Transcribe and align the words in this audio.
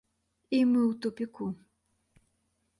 І 0.59 0.61
мы 0.71 0.79
ў 0.91 0.93
тупіку. 1.05 1.45